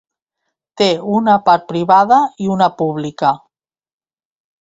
[0.81, 0.85] Té
[1.17, 3.35] una part privada i una pública.